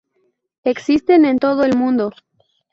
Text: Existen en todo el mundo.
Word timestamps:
Existen 0.63 1.25
en 1.25 1.37
todo 1.37 1.63
el 1.63 1.77
mundo. 1.77 2.11